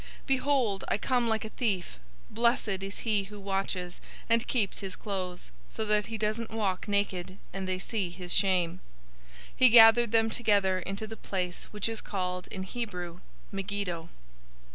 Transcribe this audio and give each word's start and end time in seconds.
016:015 0.21 0.25
"Behold, 0.25 0.83
I 0.87 0.97
come 0.97 1.27
like 1.27 1.45
a 1.45 1.49
thief. 1.49 1.99
Blessed 2.31 2.69
is 2.81 2.97
he 3.05 3.25
who 3.25 3.39
watches, 3.39 4.01
and 4.27 4.47
keeps 4.47 4.79
his 4.79 4.95
clothes, 4.95 5.51
so 5.69 5.85
that 5.85 6.07
he 6.07 6.17
doesn't 6.17 6.49
walk 6.49 6.87
naked, 6.87 7.37
and 7.53 7.67
they 7.67 7.77
see 7.77 8.09
his 8.09 8.33
shame." 8.33 8.79
016:016 9.51 9.53
He 9.57 9.69
gathered 9.69 10.11
them 10.11 10.31
together 10.31 10.79
into 10.79 11.05
the 11.05 11.17
place 11.17 11.65
which 11.65 11.87
is 11.87 12.01
called 12.01 12.47
in 12.47 12.63
Hebrew, 12.63 13.19
Megiddo. 13.51 14.09